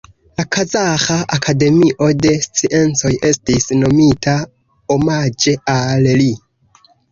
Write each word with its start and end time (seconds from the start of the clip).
La 0.39 0.43
Kazaĥa 0.55 1.17
Akademio 1.37 2.07
de 2.23 2.31
Sciencoj 2.47 3.13
estis 3.31 3.69
nomita 3.83 4.35
omaĝe 4.99 5.57
al 5.77 6.11
li. 6.27 6.29